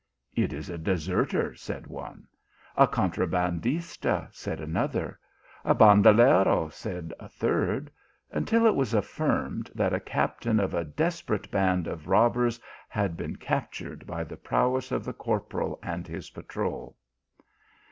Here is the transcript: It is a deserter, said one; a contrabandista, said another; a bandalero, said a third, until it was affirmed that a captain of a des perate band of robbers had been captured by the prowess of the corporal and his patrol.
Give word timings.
It 0.33 0.51
is 0.51 0.67
a 0.71 0.79
deserter, 0.79 1.53
said 1.53 1.85
one; 1.85 2.27
a 2.75 2.87
contrabandista, 2.87 4.29
said 4.31 4.59
another; 4.59 5.19
a 5.63 5.75
bandalero, 5.75 6.69
said 6.69 7.13
a 7.19 7.29
third, 7.29 7.91
until 8.31 8.65
it 8.65 8.73
was 8.73 8.95
affirmed 8.95 9.69
that 9.75 9.93
a 9.93 9.99
captain 9.99 10.59
of 10.59 10.73
a 10.73 10.83
des 10.83 11.21
perate 11.27 11.51
band 11.51 11.85
of 11.85 12.07
robbers 12.07 12.59
had 12.89 13.15
been 13.15 13.35
captured 13.35 14.07
by 14.07 14.23
the 14.23 14.37
prowess 14.37 14.91
of 14.91 15.05
the 15.05 15.13
corporal 15.13 15.77
and 15.83 16.07
his 16.07 16.31
patrol. 16.31 16.97